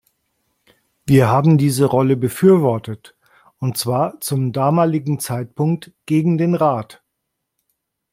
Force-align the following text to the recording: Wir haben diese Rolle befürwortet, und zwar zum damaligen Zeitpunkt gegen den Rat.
Wir 1.05 1.27
haben 1.29 1.59
diese 1.59 1.85
Rolle 1.85 2.17
befürwortet, 2.17 3.15
und 3.59 3.77
zwar 3.77 4.19
zum 4.19 4.51
damaligen 4.51 5.19
Zeitpunkt 5.19 5.91
gegen 6.07 6.39
den 6.39 6.55
Rat. 6.55 7.03